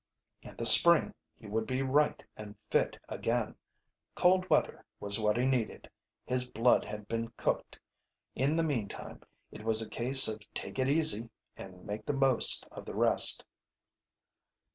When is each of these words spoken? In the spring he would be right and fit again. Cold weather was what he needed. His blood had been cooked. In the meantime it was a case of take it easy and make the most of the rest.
In 0.41 0.55
the 0.55 0.65
spring 0.65 1.13
he 1.37 1.45
would 1.45 1.67
be 1.67 1.83
right 1.83 2.23
and 2.35 2.57
fit 2.71 2.97
again. 3.07 3.53
Cold 4.15 4.49
weather 4.49 4.83
was 4.99 5.19
what 5.19 5.37
he 5.37 5.45
needed. 5.45 5.87
His 6.25 6.47
blood 6.49 6.83
had 6.83 7.07
been 7.07 7.29
cooked. 7.37 7.79
In 8.33 8.55
the 8.55 8.63
meantime 8.63 9.21
it 9.51 9.63
was 9.63 9.79
a 9.79 9.87
case 9.87 10.27
of 10.27 10.39
take 10.55 10.79
it 10.79 10.87
easy 10.89 11.29
and 11.55 11.85
make 11.85 12.07
the 12.07 12.13
most 12.13 12.65
of 12.71 12.83
the 12.83 12.95
rest. 12.95 13.45